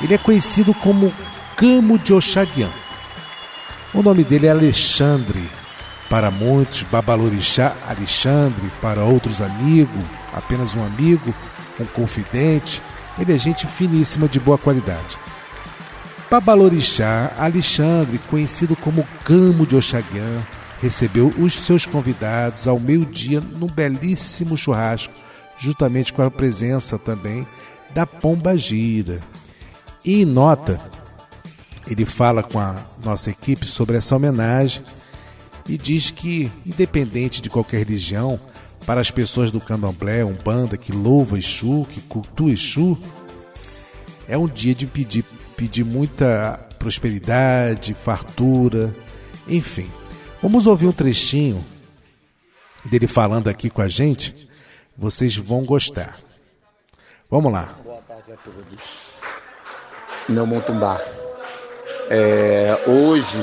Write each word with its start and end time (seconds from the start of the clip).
Ele 0.00 0.14
é 0.14 0.18
conhecido 0.18 0.72
como 0.72 1.12
Camo 1.56 1.98
de 1.98 2.12
Oxaguian. 2.12 2.70
O 3.92 4.02
nome 4.02 4.24
dele 4.24 4.46
é 4.46 4.50
Alexandre. 4.50 5.48
Para 6.08 6.30
muitos, 6.30 6.82
Babalorixá 6.84 7.76
Alexandre, 7.86 8.70
para 8.80 9.04
outros 9.04 9.40
amigo, 9.40 10.02
apenas 10.32 10.74
um 10.74 10.84
amigo, 10.84 11.34
um 11.78 11.84
confidente. 11.84 12.82
Ele 13.18 13.32
é 13.32 13.38
gente 13.38 13.66
finíssima 13.66 14.26
de 14.26 14.40
boa 14.40 14.56
qualidade. 14.56 15.18
Babalorixá 16.30 17.32
Alexandre, 17.38 18.18
conhecido 18.30 18.74
como 18.76 19.06
Camo 19.24 19.66
de 19.66 19.76
Oxaguian, 19.76 20.42
recebeu 20.80 21.32
os 21.38 21.54
seus 21.54 21.84
convidados 21.84 22.66
ao 22.66 22.80
meio-dia 22.80 23.40
num 23.40 23.66
belíssimo 23.66 24.56
churrasco, 24.56 25.12
juntamente 25.58 26.12
com 26.12 26.22
a 26.22 26.30
presença 26.30 26.98
também 26.98 27.46
da 27.92 28.06
Pomba 28.06 28.56
Gira. 28.56 29.20
E 30.04 30.22
em 30.22 30.24
nota, 30.24 30.80
ele 31.86 32.04
fala 32.04 32.42
com 32.42 32.58
a 32.58 32.82
nossa 33.04 33.30
equipe 33.30 33.66
sobre 33.66 33.96
essa 33.96 34.16
homenagem 34.16 34.82
e 35.68 35.76
diz 35.76 36.10
que, 36.10 36.50
independente 36.64 37.42
de 37.42 37.50
qualquer 37.50 37.78
religião, 37.78 38.40
para 38.86 39.00
as 39.00 39.10
pessoas 39.10 39.50
do 39.50 39.60
candomblé, 39.60 40.24
um 40.24 40.34
banda 40.34 40.76
que 40.76 40.90
louva 40.90 41.38
Exu, 41.38 41.86
que 41.90 42.00
cultua 42.00 42.50
Exu, 42.50 42.98
é 44.26 44.38
um 44.38 44.46
dia 44.46 44.74
de 44.74 44.86
pedir, 44.86 45.24
pedir 45.56 45.84
muita 45.84 46.58
prosperidade, 46.78 47.94
fartura, 47.94 48.94
enfim. 49.46 49.90
Vamos 50.42 50.66
ouvir 50.66 50.86
um 50.86 50.92
trechinho 50.92 51.64
dele 52.84 53.06
falando 53.06 53.48
aqui 53.48 53.68
com 53.68 53.82
a 53.82 53.88
gente. 53.88 54.48
Vocês 54.96 55.36
vão 55.36 55.64
gostar. 55.64 56.18
Vamos 57.30 57.52
lá. 57.52 57.78
Boa 57.84 58.00
tarde 58.02 58.32
a 58.32 58.36
todos. 58.36 58.98
Meu 60.30 60.46
Montumbá. 60.46 61.00
É, 62.08 62.76
hoje 62.86 63.42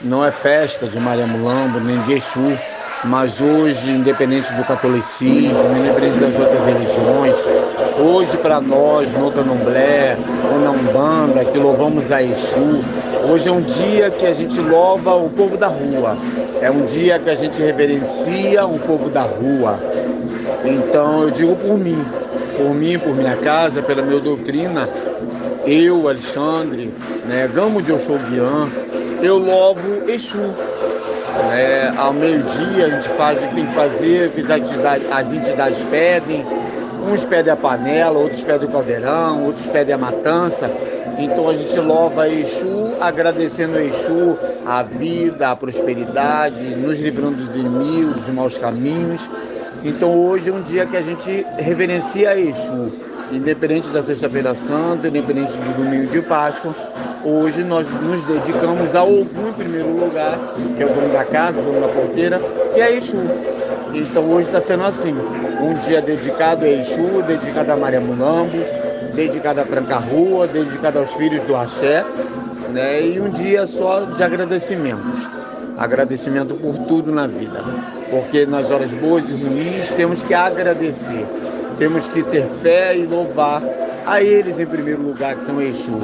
não 0.00 0.24
é 0.24 0.30
festa 0.30 0.86
de 0.86 0.98
Maria 0.98 1.26
Mulambo, 1.26 1.80
nem 1.80 2.00
de 2.02 2.14
Exu, 2.14 2.58
mas 3.04 3.40
hoje, 3.40 3.90
independente 3.90 4.54
do 4.54 4.64
catolicismo, 4.64 5.76
independente 5.76 6.18
das 6.18 6.38
outras 6.38 6.64
religiões, 6.64 7.36
hoje 7.98 8.36
para 8.38 8.60
nós, 8.60 9.12
no 9.12 9.30
Candomblé 9.30 10.16
ou 10.52 10.58
na 10.60 10.70
Umbanda, 10.70 11.44
que 11.44 11.58
louvamos 11.58 12.10
a 12.10 12.22
Exu, 12.22 12.80
Hoje 13.24 13.48
é 13.48 13.52
um 13.52 13.62
dia 13.62 14.10
que 14.10 14.26
a 14.26 14.34
gente 14.34 14.60
louva 14.60 15.14
o 15.14 15.30
povo 15.30 15.56
da 15.56 15.68
rua. 15.68 16.18
É 16.60 16.68
um 16.68 16.84
dia 16.84 17.20
que 17.20 17.30
a 17.30 17.36
gente 17.36 17.62
reverencia 17.62 18.66
o 18.66 18.78
povo 18.80 19.08
da 19.08 19.22
rua. 19.22 19.78
Então 20.64 21.22
eu 21.22 21.30
digo 21.30 21.54
por 21.54 21.78
mim, 21.78 22.04
por 22.56 22.74
mim, 22.74 22.98
por 22.98 23.14
minha 23.14 23.36
casa, 23.36 23.82
pela 23.82 24.02
minha 24.02 24.20
doutrina, 24.20 24.88
eu, 25.66 26.08
Alexandre, 26.08 26.92
né, 27.24 27.48
Gamo 27.52 27.80
de 27.80 27.92
Oxoguian, 27.92 28.68
eu 29.22 29.38
louvo 29.38 30.10
Exu. 30.10 30.38
Né, 31.48 31.92
ao 31.96 32.12
meio-dia 32.12 32.86
a 32.86 32.90
gente 32.90 33.08
faz 33.10 33.42
o 33.42 33.46
que 33.48 33.54
tem 33.54 33.66
que 33.66 33.74
fazer, 33.74 34.30
que 34.30 34.40
as 34.40 34.60
entidades, 34.60 35.10
as 35.10 35.32
entidades 35.32 35.82
pedem. 35.84 36.44
Uns 37.10 37.24
pedem 37.24 37.52
a 37.52 37.56
panela, 37.56 38.18
outros 38.18 38.44
pedem 38.44 38.68
o 38.68 38.70
caldeirão, 38.70 39.44
outros 39.44 39.66
pedem 39.66 39.94
a 39.94 39.98
matança. 39.98 40.70
Então 41.18 41.48
a 41.48 41.54
gente 41.54 41.78
louva 41.78 42.28
Exu, 42.28 42.92
agradecendo 43.00 43.78
Exu 43.78 44.38
a 44.64 44.82
vida, 44.82 45.50
a 45.50 45.56
prosperidade, 45.56 46.74
nos 46.76 47.00
livrando 47.00 47.36
dos 47.36 47.56
inimigos, 47.56 48.14
dos 48.14 48.28
maus 48.28 48.58
caminhos. 48.58 49.28
Então 49.84 50.16
hoje 50.16 50.48
é 50.48 50.52
um 50.52 50.62
dia 50.62 50.86
que 50.86 50.96
a 50.96 51.02
gente 51.02 51.44
reverencia 51.58 52.38
Exu, 52.38 52.92
independente 53.32 53.88
da 53.88 54.00
Sexta-feira 54.00 54.54
Santa, 54.54 55.08
independente 55.08 55.58
do 55.58 55.76
domingo 55.76 56.06
de 56.06 56.22
Páscoa. 56.22 56.72
Hoje 57.24 57.64
nós 57.64 57.88
nos 58.00 58.22
dedicamos 58.24 58.94
a 58.94 59.02
Ogum 59.02 59.48
em 59.48 59.52
primeiro 59.52 59.88
lugar, 59.88 60.38
que 60.76 60.82
é 60.84 60.86
o 60.86 60.88
dono 60.88 61.12
da 61.12 61.24
casa, 61.24 61.60
o 61.60 61.64
dono 61.64 61.80
da 61.80 61.88
porteira, 61.88 62.40
e 62.76 62.80
a 62.80 62.92
Exu. 62.92 63.18
Então 63.92 64.30
hoje 64.30 64.46
está 64.46 64.60
sendo 64.60 64.84
assim, 64.84 65.16
um 65.60 65.74
dia 65.74 66.00
dedicado 66.00 66.64
a 66.64 66.68
Exu, 66.68 67.22
dedicado 67.26 67.72
a 67.72 67.76
Maria 67.76 68.00
Munambo, 68.00 68.58
dedicado 69.14 69.62
a 69.62 69.64
Tranca-Rua, 69.64 70.46
dedicado 70.46 71.00
aos 71.00 71.12
filhos 71.14 71.42
do 71.42 71.56
Axé, 71.56 72.04
né? 72.72 73.04
e 73.04 73.20
um 73.20 73.30
dia 73.30 73.66
só 73.66 74.04
de 74.04 74.22
agradecimentos. 74.22 75.28
Agradecimento 75.76 76.54
por 76.54 76.78
tudo 76.78 77.10
na 77.10 77.26
vida, 77.26 77.60
porque 78.10 78.44
nas 78.46 78.70
horas 78.70 78.92
boas 78.92 79.28
e 79.28 79.32
ruins 79.32 79.90
temos 79.92 80.22
que 80.22 80.34
agradecer, 80.34 81.26
temos 81.78 82.06
que 82.06 82.22
ter 82.22 82.46
fé 82.46 82.96
e 82.96 83.06
louvar 83.06 83.62
a 84.06 84.22
eles 84.22 84.60
em 84.60 84.66
primeiro 84.66 85.02
lugar, 85.02 85.36
que 85.36 85.44
são 85.44 85.60
Exu, 85.60 85.98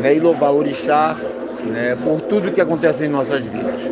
né? 0.00 0.14
e 0.14 0.20
louvar 0.20 0.52
Orixá 0.52 1.16
né? 1.64 1.96
por 2.02 2.20
tudo 2.22 2.52
que 2.52 2.60
acontece 2.60 3.04
em 3.04 3.08
nossas 3.08 3.44
vidas. 3.44 3.90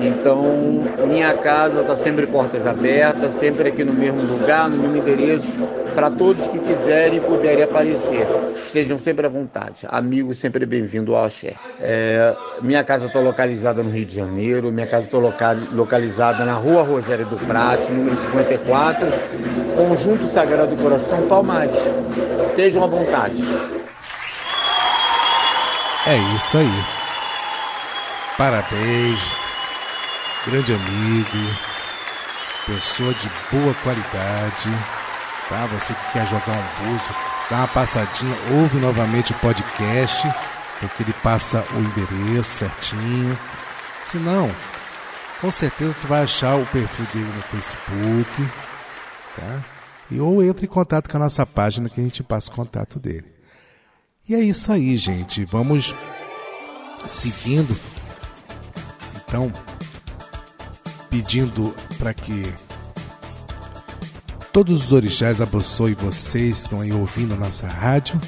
Então, 0.00 0.84
minha 1.06 1.32
casa 1.34 1.80
está 1.80 1.96
sempre 1.96 2.26
portas 2.26 2.66
abertas, 2.66 3.34
sempre 3.34 3.68
aqui 3.68 3.82
no 3.82 3.92
mesmo 3.92 4.22
lugar, 4.22 4.68
no 4.68 4.76
mesmo 4.76 4.96
endereço, 4.98 5.50
para 5.94 6.10
todos 6.10 6.46
que 6.46 6.58
quiserem 6.58 7.18
e 7.18 7.20
puderem 7.20 7.64
aparecer. 7.64 8.26
Estejam 8.60 8.98
sempre 8.98 9.26
à 9.26 9.28
vontade. 9.28 9.86
Amigos, 9.88 10.38
sempre 10.38 10.66
bem-vindo 10.66 11.14
ao 11.14 11.24
Axé. 11.24 11.54
É, 11.80 12.34
minha 12.60 12.84
casa 12.84 13.06
está 13.06 13.20
localizada 13.20 13.82
no 13.82 13.88
Rio 13.88 14.04
de 14.04 14.14
Janeiro, 14.14 14.70
minha 14.70 14.86
casa 14.86 15.06
está 15.06 15.18
local, 15.18 15.56
localizada 15.72 16.44
na 16.44 16.54
Rua 16.54 16.82
Rogério 16.82 17.24
do 17.26 17.36
Prate, 17.38 17.90
número 17.90 18.16
54, 18.20 19.06
Conjunto 19.76 20.24
Sagrado 20.24 20.76
do 20.76 20.82
Coração, 20.82 21.22
Palmares. 21.26 21.74
Estejam 22.50 22.84
à 22.84 22.86
vontade. 22.86 23.42
É 26.06 26.16
isso 26.36 26.58
aí. 26.58 26.95
Parabéns 28.36 29.46
grande 30.46 30.72
amigo, 30.72 31.56
pessoa 32.66 33.12
de 33.14 33.28
boa 33.50 33.74
qualidade, 33.82 34.70
tá? 35.48 35.66
Você 35.66 35.92
que 35.92 36.12
quer 36.12 36.26
jogar 36.28 36.52
um 36.52 36.84
buzo, 36.84 37.08
dá 37.50 37.56
uma 37.56 37.68
passadinha, 37.68 38.36
ouve 38.52 38.78
novamente 38.78 39.32
o 39.32 39.38
podcast, 39.40 40.22
porque 40.78 41.02
ele 41.02 41.12
passa 41.14 41.64
o 41.74 41.78
endereço 41.80 42.50
certinho. 42.50 43.36
Se 44.04 44.18
não, 44.18 44.48
com 45.40 45.50
certeza 45.50 45.96
tu 46.00 46.06
vai 46.06 46.22
achar 46.22 46.54
o 46.54 46.66
perfil 46.66 47.06
dele 47.12 47.32
no 47.36 47.42
Facebook, 47.42 48.50
tá? 49.34 49.64
E 50.08 50.20
ou 50.20 50.44
entra 50.44 50.64
em 50.64 50.68
contato 50.68 51.10
com 51.10 51.16
a 51.16 51.20
nossa 51.20 51.44
página 51.44 51.88
que 51.88 52.00
a 52.00 52.04
gente 52.04 52.22
passa 52.22 52.52
o 52.52 52.54
contato 52.54 53.00
dele. 53.00 53.26
E 54.28 54.34
é 54.34 54.38
isso 54.38 54.70
aí, 54.70 54.96
gente. 54.96 55.44
Vamos 55.44 55.92
seguindo. 57.04 57.76
Então, 59.26 59.52
pedindo 61.10 61.74
para 61.98 62.14
que 62.14 62.52
todos 64.52 64.84
os 64.84 64.92
orixás 64.92 65.40
abençoem 65.40 65.94
vocês 65.94 66.58
que 66.58 66.64
estão 66.64 66.80
aí 66.80 66.92
ouvindo 66.92 67.34
a 67.34 67.36
nossa 67.36 67.66
rádio. 67.66 68.20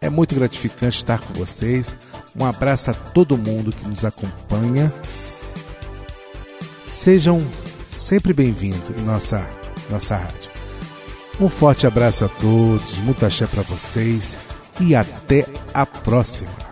É 0.00 0.08
muito 0.08 0.34
gratificante 0.34 0.98
estar 0.98 1.18
com 1.18 1.34
vocês. 1.34 1.96
Um 2.38 2.44
abraço 2.44 2.90
a 2.90 2.94
todo 2.94 3.36
mundo 3.38 3.72
que 3.72 3.86
nos 3.86 4.04
acompanha. 4.04 4.92
Sejam 6.84 7.44
sempre 7.86 8.32
bem-vindos 8.32 8.90
em 8.90 9.02
nossa, 9.02 9.48
nossa 9.90 10.16
rádio. 10.16 10.50
Um 11.40 11.48
forte 11.48 11.86
abraço 11.86 12.24
a 12.24 12.28
todos, 12.28 12.98
muito 12.98 13.24
axé 13.24 13.46
para 13.46 13.62
vocês 13.62 14.38
e 14.80 14.94
até 14.94 15.46
a 15.72 15.86
próxima. 15.86 16.67